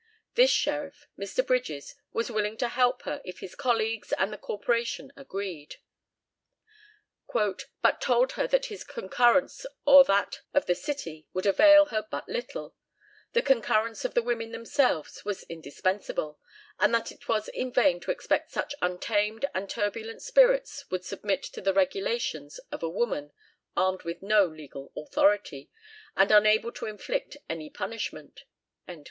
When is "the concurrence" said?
13.33-14.03